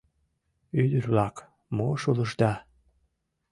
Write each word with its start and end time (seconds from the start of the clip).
—Ӱдыр-влак, 0.83 1.35
мо 1.75 1.87
шулышда? 2.01 2.53